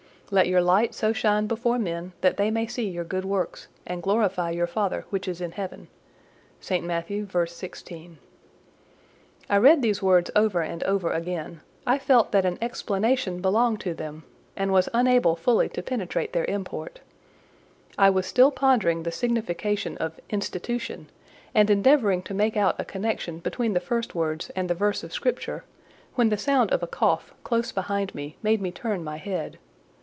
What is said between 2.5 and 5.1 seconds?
may see your good works, and glorify your Father